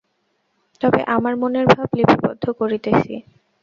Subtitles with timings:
[0.81, 3.13] তবে আমার মনের ভাব লিপিবদ্ধ করিতেছি।